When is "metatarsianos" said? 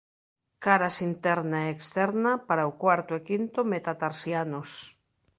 3.73-4.69